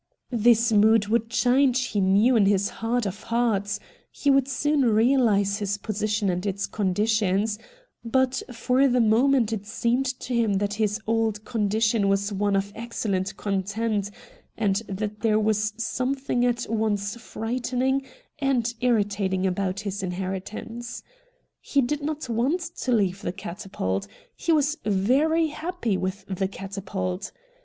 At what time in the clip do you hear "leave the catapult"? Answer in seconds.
22.91-24.07